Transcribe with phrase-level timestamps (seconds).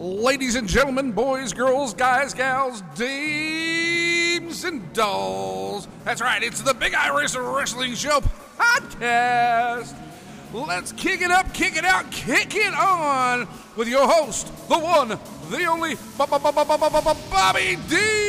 [0.00, 5.86] Ladies and gentlemen, boys, girls, guys, gals, dames, and dolls.
[6.06, 8.22] That's right, it's the Big Irish Wrestling Show
[8.56, 9.94] podcast.
[10.54, 15.08] Let's kick it up, kick it out, kick it on with your host, the one,
[15.50, 18.19] the only, Bobby D.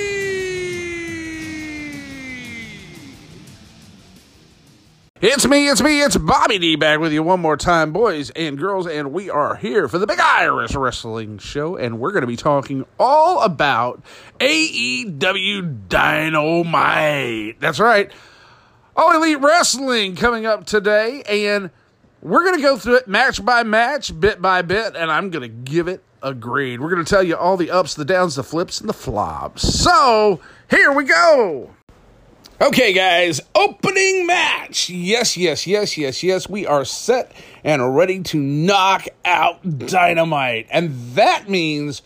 [5.24, 8.58] It's me, it's me, it's Bobby D back with you one more time, boys and
[8.58, 12.28] girls, and we are here for the Big Irish Wrestling Show, and we're going to
[12.28, 14.02] be talking all about
[14.40, 17.60] AEW Dynamite.
[17.60, 18.12] That's right.
[18.96, 21.70] All Elite Wrestling coming up today, and
[22.24, 25.44] we're going to go through it match by match, bit by bit, and I'm going
[25.44, 26.82] to give it a grade.
[26.82, 29.62] We're going to tell you all the ups, the downs, the flips, and the flops.
[29.62, 31.76] So, here we go.
[32.62, 34.88] Okay, guys, opening match.
[34.88, 36.48] Yes, yes, yes, yes, yes.
[36.48, 37.32] We are set
[37.64, 40.68] and ready to knock out Dynamite.
[40.70, 42.04] And that means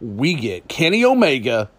[0.00, 1.70] we get Kenny Omega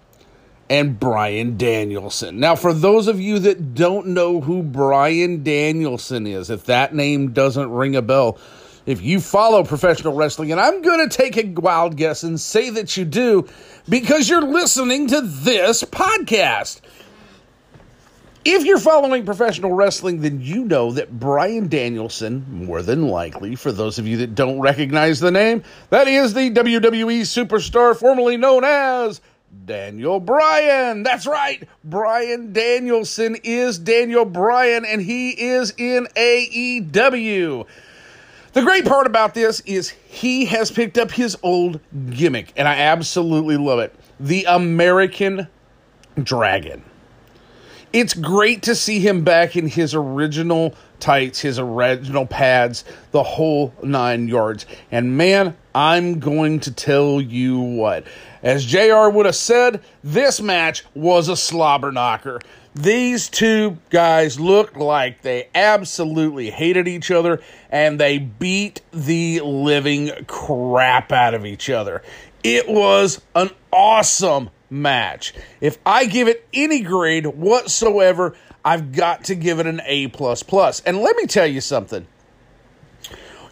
[0.69, 2.39] and Bryan Danielson.
[2.39, 7.33] Now, for those of you that don't know who Bryan Danielson is, if that name
[7.33, 8.39] doesn't ring a bell,
[8.85, 12.69] if you follow professional wrestling, and I'm going to take a wild guess and say
[12.69, 13.45] that you do
[13.89, 16.79] because you're listening to this podcast.
[18.47, 23.71] If you're following professional wrestling, then you know that Bryan Danielson, more than likely, for
[23.71, 28.63] those of you that don't recognize the name, that is the WWE superstar formerly known
[28.63, 29.19] as
[29.65, 31.01] Daniel Bryan.
[31.01, 31.67] That's right.
[31.83, 37.65] Bryan Danielson is Daniel Bryan, and he is in AEW.
[38.53, 41.79] The great part about this is he has picked up his old
[42.11, 45.47] gimmick, and I absolutely love it the American
[46.21, 46.83] Dragon
[47.93, 53.73] it's great to see him back in his original tights, his original pads, the whole
[53.83, 54.65] nine yards.
[54.91, 58.05] And man, I'm going to tell you what.
[58.41, 62.39] As JR would have said, this match was a slobber knocker.
[62.75, 70.11] These two guys looked like they absolutely hated each other and they beat the living
[70.27, 72.03] crap out of each other.
[72.43, 75.33] It was an awesome match.
[75.61, 80.05] If I give it any grade whatsoever, I've got to give it an A.
[80.05, 82.07] And let me tell you something.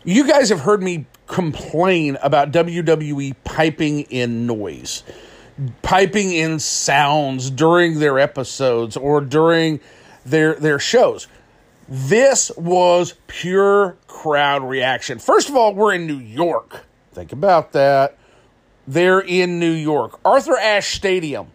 [0.04, 5.04] You guys have heard me complain about WWE piping in noise,
[5.82, 9.80] piping in sounds during their episodes or during
[10.26, 11.28] their their shows.
[11.88, 15.20] This was pure crowd reaction.
[15.20, 16.86] First of all, we're in New York.
[17.14, 18.18] Think about that.
[18.88, 21.48] They're in New York, Arthur Ashe Stadium.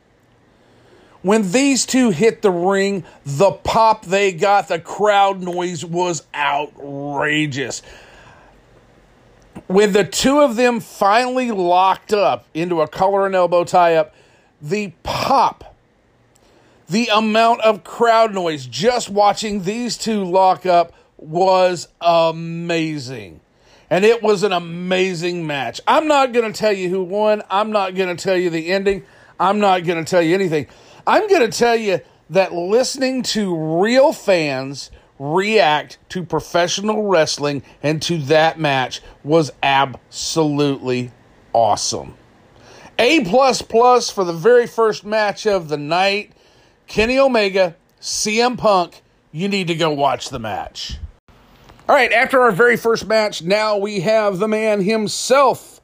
[1.22, 7.82] When these two hit the ring, the pop they got, the crowd noise was outrageous.
[9.66, 14.14] When the two of them finally locked up into a collar and elbow tie up,
[14.62, 15.76] the pop,
[16.88, 23.40] the amount of crowd noise just watching these two lock up was amazing.
[23.90, 25.80] And it was an amazing match.
[25.86, 27.42] I'm not going to tell you who won.
[27.50, 29.04] I'm not going to tell you the ending.
[29.40, 30.66] I'm not going to tell you anything.
[31.06, 32.00] I'm going to tell you
[32.30, 41.10] that listening to real fans react to professional wrestling and to that match was absolutely
[41.52, 42.14] awesome.
[42.98, 46.32] A plus plus for the very first match of the night.
[46.86, 49.02] Kenny Omega, CM Punk.
[49.30, 50.98] You need to go watch the match.
[51.88, 55.80] All right, after our very first match, now we have the man himself.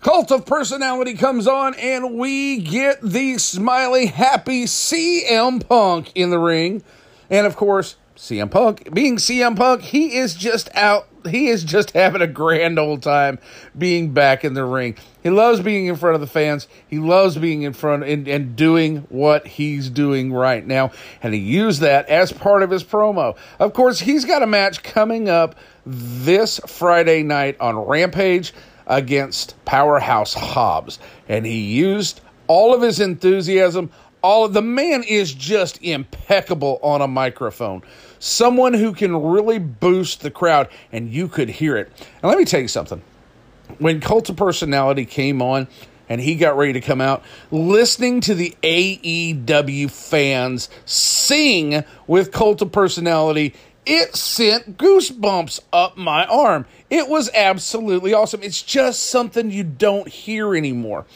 [0.00, 6.38] Cult of Personality comes on, and we get the smiley, happy CM Punk in the
[6.38, 6.84] ring.
[7.28, 11.92] And of course, CM Punk, being CM Punk, he is just out he is just
[11.92, 13.38] having a grand old time
[13.76, 14.96] being back in the ring.
[15.22, 16.68] He loves being in front of the fans.
[16.88, 20.92] He loves being in front and, and doing what he's doing right now.
[21.22, 23.36] And he used that as part of his promo.
[23.58, 25.56] Of course, he's got a match coming up
[25.86, 28.52] this Friday night on Rampage
[28.86, 30.98] against Powerhouse Hobbs.
[31.28, 33.90] And he used all of his enthusiasm.
[34.22, 37.82] All of the man is just impeccable on a microphone
[38.22, 41.90] someone who can really boost the crowd, and you could hear it.
[42.22, 43.02] And let me tell you something.
[43.78, 45.66] When Cult of Personality came on,
[46.08, 52.62] and he got ready to come out, listening to the AEW fans sing with Cult
[52.62, 53.54] of Personality,
[53.84, 56.66] it sent goosebumps up my arm.
[56.90, 58.42] It was absolutely awesome.
[58.44, 61.06] It's just something you don't hear anymore.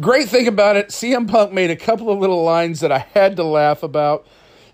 [0.00, 3.36] Great thing about it, CM Punk made a couple of little lines that I had
[3.36, 4.26] to laugh about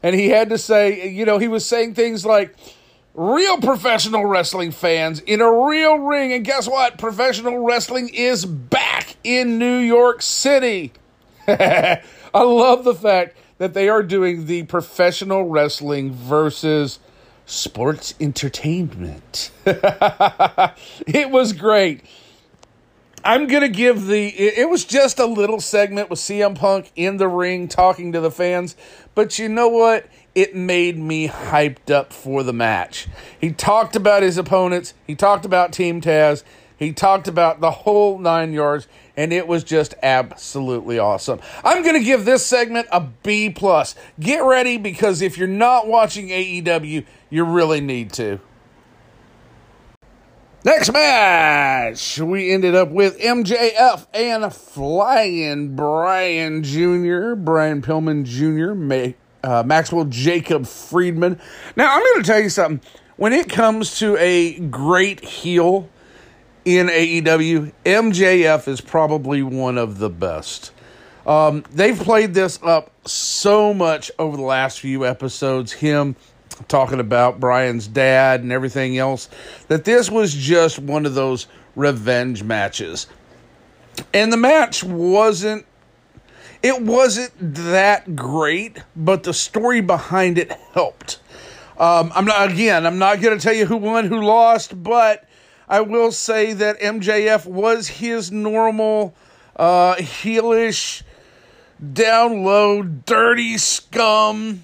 [0.05, 2.55] and he had to say, you know, he was saying things like,
[3.15, 6.33] real professional wrestling fans in a real ring.
[6.33, 6.99] And guess what?
[6.99, 10.93] Professional wrestling is back in New York City.
[11.49, 12.03] I
[12.35, 16.99] love the fact that they are doing the professional wrestling versus
[17.47, 19.53] sports entertainment.
[19.65, 22.03] it was great.
[23.27, 24.29] I'm to give the.
[24.29, 28.31] It was just a little segment with CM Punk in the ring talking to the
[28.31, 28.77] fans.
[29.15, 30.07] But you know what?
[30.35, 33.09] It made me hyped up for the match.
[33.41, 36.43] He talked about his opponents, he talked about Team Taz,
[36.77, 41.41] he talked about the whole nine yards, and it was just absolutely awesome.
[41.63, 43.95] I'm going to give this segment a B plus.
[44.21, 48.41] Get ready because if you're not watching AEW, you really need to.
[50.65, 59.15] Next match, we ended up with MJF and Flying Brian Jr., Brian Pillman Jr., May,
[59.43, 61.39] uh, Maxwell Jacob Friedman.
[61.77, 62.81] Now, I'm going to tell you something.
[63.17, 65.91] When it comes to a great heel
[66.65, 70.73] in AEW, MJF is probably one of the best.
[71.27, 75.73] Um, they've played this up so much over the last few episodes.
[75.73, 76.17] Him
[76.69, 79.29] talking about Brian's dad and everything else,
[79.69, 81.47] that this was just one of those
[81.77, 83.07] revenge matches.
[84.13, 85.67] And the match wasn't
[86.63, 91.19] it wasn't that great, but the story behind it helped.
[91.77, 95.29] Um, I'm not again, I'm not going to tell you who won, who lost, but
[95.69, 99.15] I will say that MJF was his normal
[99.57, 101.03] uh heelish
[101.93, 104.63] down low dirty scum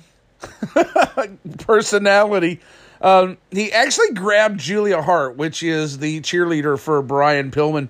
[1.59, 2.61] personality.
[3.01, 7.89] Um, he actually grabbed Julia Hart, which is the cheerleader for Brian Pillman,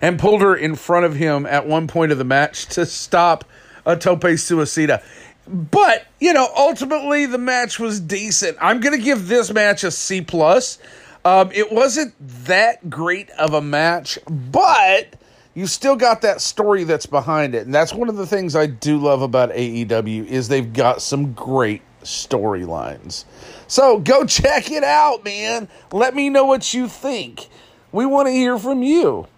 [0.00, 3.44] and pulled her in front of him at one point of the match to stop
[3.84, 5.02] a tope suicida.
[5.46, 8.56] But you know, ultimately the match was decent.
[8.60, 10.78] I'm going to give this match a C plus.
[11.24, 12.14] Um, it wasn't
[12.46, 15.16] that great of a match, but
[15.56, 17.64] you still got that story that's behind it.
[17.64, 21.32] And that's one of the things I do love about AEW is they've got some
[21.32, 23.24] great storylines.
[23.66, 25.68] So go check it out, man.
[25.90, 27.48] Let me know what you think.
[27.90, 29.28] We want to hear from you.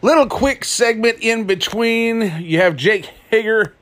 [0.00, 2.20] Little quick segment in between.
[2.40, 3.74] You have Jake Hager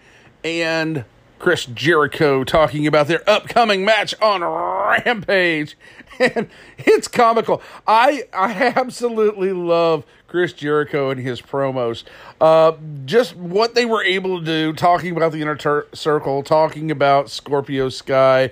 [0.42, 1.04] and
[1.38, 5.76] Chris Jericho talking about their upcoming match on Rampage.
[6.18, 7.62] And it's comical.
[7.86, 12.04] I I absolutely love Chris Jericho and his promos.
[12.40, 12.72] Uh,
[13.04, 17.30] just what they were able to do, talking about the inner ter- circle, talking about
[17.30, 18.50] Scorpio Sky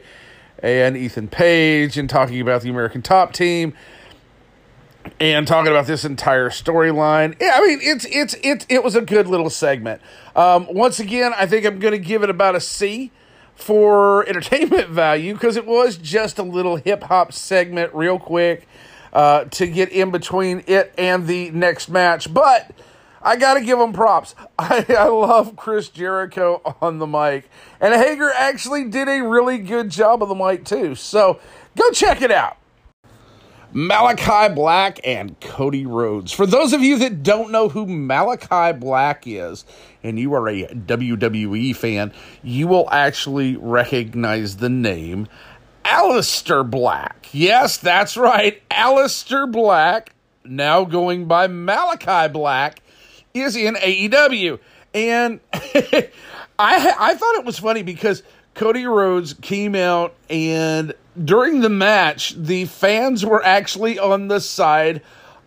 [0.60, 3.74] and Ethan Page, and talking about the American Top Team,
[5.18, 7.34] and talking about this entire storyline.
[7.40, 10.00] Yeah, I mean, it's it's it it was a good little segment.
[10.36, 13.10] Um, once again, I think I'm going to give it about a C
[13.54, 18.66] for entertainment value because it was just a little hip hop segment, real quick
[19.12, 22.32] uh, to get in between it and the next match.
[22.32, 22.70] But
[23.20, 24.34] I got to give him props.
[24.58, 27.48] I, I love Chris Jericho on the mic.
[27.80, 30.94] And Hager actually did a really good job of the mic, too.
[30.94, 31.40] So
[31.76, 32.56] go check it out.
[33.74, 36.30] Malachi Black and Cody Rhodes.
[36.30, 39.64] For those of you that don't know who Malachi Black is,
[40.02, 42.12] and you are a WWE fan,
[42.42, 45.28] you will actually recognize the name
[45.84, 47.28] Aleister Black.
[47.32, 48.62] Yes, that's right.
[48.70, 52.82] Aleister Black, now going by Malachi Black,
[53.34, 54.58] is in AEW.
[54.94, 56.10] And I
[56.58, 58.22] I thought it was funny because
[58.54, 65.02] Cody Rhodes came out and during the match, the fans were actually on the side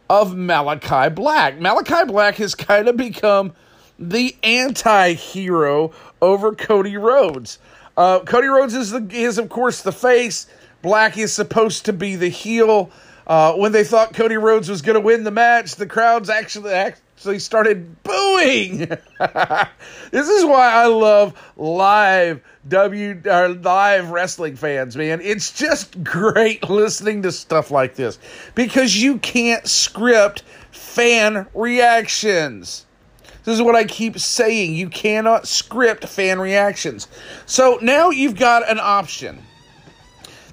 [0.09, 1.59] of Malachi Black.
[1.59, 3.53] Malachi Black has kind of become
[3.99, 7.59] the anti-hero over Cody Rhodes.
[7.97, 10.47] Uh, Cody Rhodes is the is of course the face.
[10.81, 12.91] Black is supposed to be the heel.
[13.25, 16.73] Uh, when they thought Cody Rhodes was going to win the match, the crowds actually
[16.73, 18.77] actually started booing.
[20.11, 25.21] this is why I love live W uh, live wrestling fans, man.
[25.21, 28.19] It's just great listening to stuff like this
[28.53, 32.84] because you can't script fan reactions.
[33.45, 34.73] This is what I keep saying.
[34.73, 37.07] You cannot script fan reactions.
[37.45, 39.43] So now you've got an option.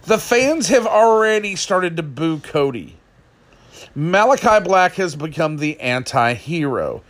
[0.03, 2.99] The fans have already started to boo Cody.
[3.95, 7.03] Malachi Black has become the anti hero.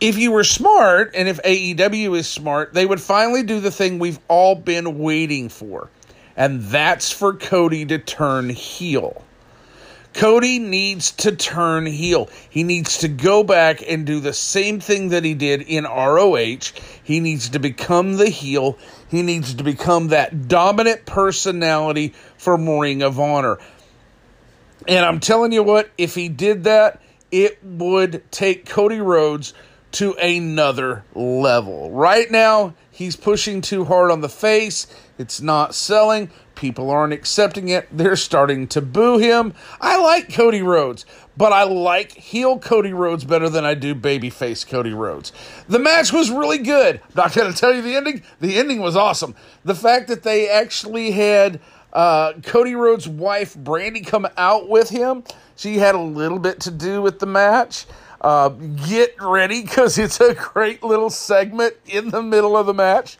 [0.00, 3.98] If you were smart, and if AEW is smart, they would finally do the thing
[3.98, 5.88] we've all been waiting for,
[6.36, 9.22] and that's for Cody to turn heel.
[10.14, 12.30] Cody needs to turn heel.
[12.48, 16.70] He needs to go back and do the same thing that he did in ROH.
[17.02, 18.78] He needs to become the heel.
[19.10, 23.58] He needs to become that dominant personality for Ring of Honor.
[24.86, 27.00] And I'm telling you what, if he did that,
[27.32, 29.52] it would take Cody Rhodes
[29.92, 31.90] to another level.
[31.90, 34.86] Right now, he's pushing too hard on the face.
[35.18, 36.30] It's not selling.
[36.54, 37.88] People aren't accepting it.
[37.90, 39.54] They're starting to boo him.
[39.80, 41.04] I like Cody Rhodes,
[41.36, 45.32] but I like heel Cody Rhodes better than I do babyface Cody Rhodes.
[45.68, 46.96] The match was really good.
[46.96, 48.22] I'm not going to tell you the ending.
[48.40, 49.34] The ending was awesome.
[49.64, 51.60] The fact that they actually had
[51.92, 55.24] uh, Cody Rhodes' wife, Brandi, come out with him,
[55.56, 57.86] she had a little bit to do with the match.
[58.20, 63.18] Uh, get ready because it's a great little segment in the middle of the match.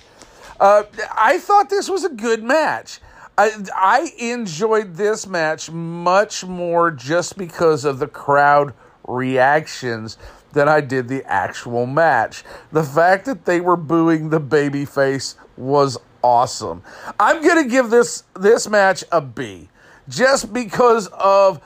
[0.59, 3.01] Uh, I thought this was a good match.
[3.37, 8.75] I, I enjoyed this match much more just because of the crowd
[9.07, 10.19] reactions
[10.53, 12.45] than I did the actual match.
[12.71, 16.83] The fact that they were booing the babyface was awesome.
[17.19, 19.69] I'm gonna give this this match a B,
[20.09, 21.61] just because of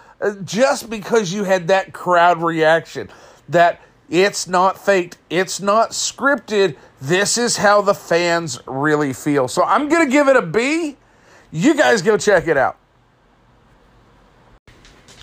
[0.45, 3.11] just because you had that crowd reaction
[3.49, 6.77] that it's not faked, it's not scripted.
[7.01, 9.49] This is how the fans really feel.
[9.49, 10.97] So I'm gonna give it a B
[11.51, 12.79] you guys go check it out.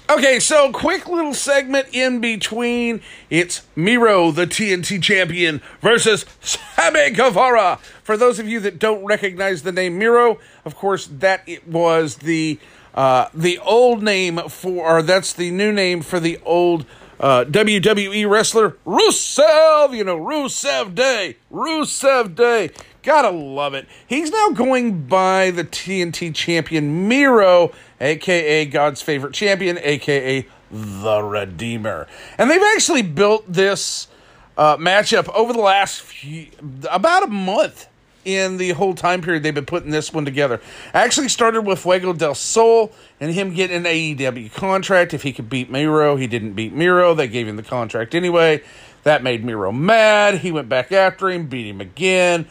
[0.07, 3.01] Okay, so quick little segment in between.
[3.31, 7.79] It's Miro, the TNT champion, versus Sammy Guevara.
[8.03, 12.17] For those of you that don't recognize the name Miro, of course, that it was
[12.17, 12.59] the
[12.93, 16.85] uh, the old name for, or that's the new name for the old
[17.19, 19.95] uh, WWE wrestler Rusev.
[19.95, 22.71] You know, Rusev Day, Rusev Day.
[23.03, 23.87] Gotta love it.
[24.07, 32.07] He's now going by the TNT champion Miro, aka God's favorite champion, aka the Redeemer.
[32.37, 34.07] And they've actually built this
[34.57, 36.47] uh, matchup over the last few,
[36.89, 37.87] about a month
[38.25, 40.59] in the whole time period they've been putting this one together.
[40.93, 45.13] Actually started with Fuego del Sol and him getting an AEW contract.
[45.13, 47.13] If he could beat Miro, he didn't beat Miro.
[47.13, 48.63] They gave him the contract anyway.
[49.03, 50.39] That made Miro mad.
[50.39, 52.47] He went back after him, beat him again.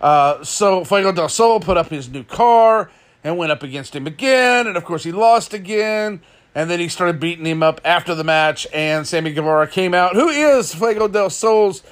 [0.00, 2.90] Uh, so Fuego del Sol put up his new car
[3.24, 6.20] and went up against him again, and of course he lost again.
[6.54, 10.14] And then he started beating him up after the match, and Sammy Guevara came out,
[10.14, 11.82] who is Fuego del Sol's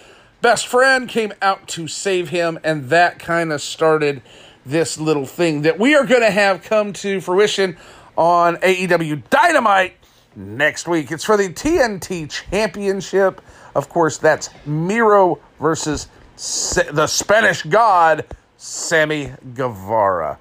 [0.44, 4.20] best friend, came out to save him, and that kind of started
[4.66, 7.78] this little thing that we are going to have come to fruition
[8.14, 9.94] on AEW Dynamite
[10.36, 11.10] next week.
[11.10, 13.40] It's for the TNT Championship.
[13.74, 18.26] Of course, that's Miro versus the Spanish god,
[18.58, 20.38] Sammy Guevara.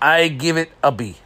[0.00, 1.16] I give it a B.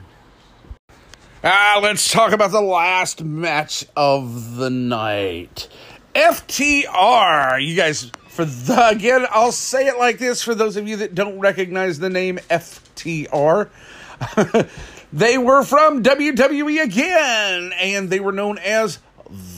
[1.43, 5.69] Ah, let's talk about the last match of the night.
[6.17, 7.63] FTR.
[7.63, 11.15] You guys, for the, again, I'll say it like this for those of you that
[11.15, 13.69] don't recognize the name FTR.
[15.13, 18.99] they were from WWE again, and they were known as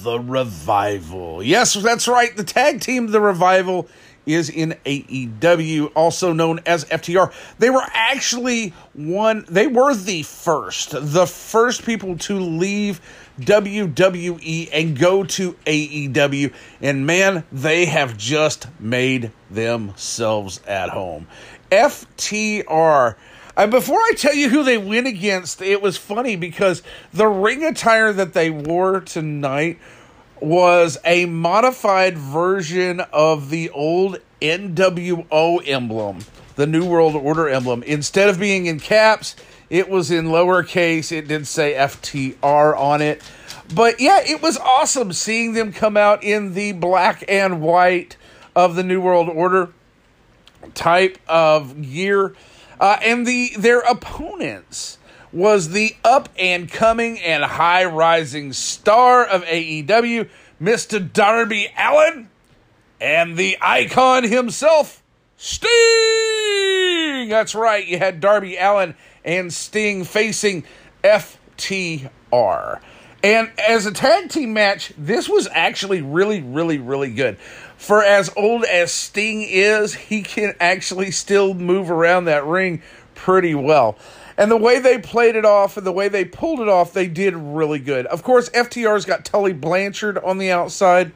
[0.03, 1.45] the Revival.
[1.45, 2.37] Yes, that's right.
[2.37, 3.89] The tag team, The Revival,
[4.27, 7.33] is in AEW, also known as FTR.
[7.61, 13.01] They were actually one, they were the first, the first people to leave
[13.41, 16.53] WWE and go to AEW.
[16.81, 21.27] And man, they have just made themselves at home.
[21.71, 23.17] FTR
[23.59, 26.81] and before I tell you who they went against, it was funny because
[27.13, 29.81] the ring attire that they wore tonight
[30.41, 36.21] was a modified version of the old NWO emblem,
[36.55, 37.83] the New World Order emblem.
[37.83, 39.35] Instead of being in caps,
[39.71, 41.13] it was in lowercase.
[41.13, 43.23] It did say FTR on it.
[43.75, 48.17] But yeah, it was awesome seeing them come out in the black and white
[48.57, 49.73] of the New World Order
[50.75, 52.35] type of gear.
[52.81, 54.99] Uh, and the their opponents
[55.33, 60.29] was the up and coming and high rising star of AEW,
[60.61, 61.13] Mr.
[61.13, 62.31] Darby Allin,
[63.01, 65.03] and the icon himself,
[65.37, 65.69] Sting.
[67.29, 68.95] That's right, you had Darby Allin
[69.25, 70.65] and Sting facing
[71.03, 72.81] FTR.
[73.23, 77.37] And as a tag team match, this was actually really, really, really good
[77.79, 82.83] for as old as Sting is, he can actually still move around that ring
[83.15, 83.97] pretty well.
[84.37, 87.07] And the way they played it off and the way they pulled it off, they
[87.07, 88.07] did really good.
[88.07, 91.13] Of course, FTR's got Tully Blanchard on the outside.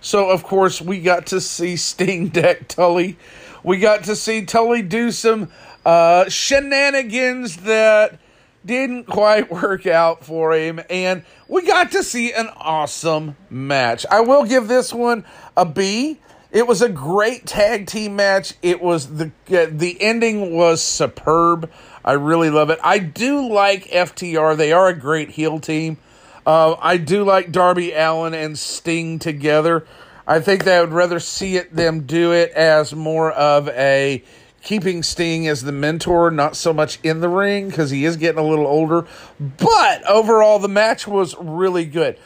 [0.00, 3.16] So, of course, we got to see Sting deck Tully.
[3.64, 5.50] We got to see Tully do some
[5.84, 8.18] uh, shenanigans that
[8.64, 14.06] didn't quite work out for him, and we got to see an awesome match.
[14.10, 15.24] I will give this one
[15.56, 16.18] a B.
[16.50, 18.54] It was a great tag team match.
[18.60, 21.70] It was the uh, the ending was superb.
[22.04, 22.78] I really love it.
[22.82, 24.56] I do like FTR.
[24.56, 25.96] They are a great heel team.
[26.44, 29.86] Uh, I do like Darby Allin and Sting together.
[30.26, 34.22] I think that I would rather see it them do it as more of a
[34.62, 38.38] keeping Sting as the mentor, not so much in the ring because he is getting
[38.38, 39.06] a little older.
[39.38, 42.18] But overall, the match was really good.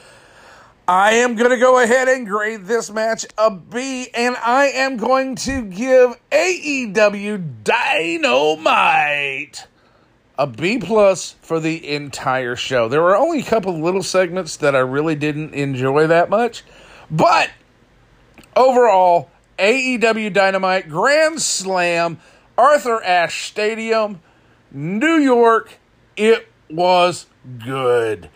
[0.88, 4.97] I am going to go ahead and grade this match a B, and I am
[4.97, 9.66] going to give AEW Dynamite
[10.38, 12.88] a B plus for the entire show.
[12.88, 16.62] There were only a couple little segments that I really didn't enjoy that much,
[17.11, 17.50] but
[18.55, 22.18] overall, AEW Dynamite Grand Slam,
[22.58, 24.20] Arthur Ashe Stadium,
[24.70, 25.78] New York.
[26.16, 27.26] It was
[27.64, 28.28] good.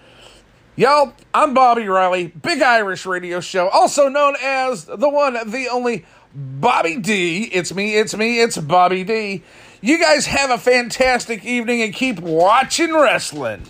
[0.76, 6.06] Y'all, I'm Bobby Riley, Big Irish Radio Show, also known as the one, the only
[6.34, 7.44] Bobby D.
[7.52, 9.42] It's me, it's me, it's Bobby D.
[9.82, 13.62] You guys have a fantastic evening and keep watching wrestling.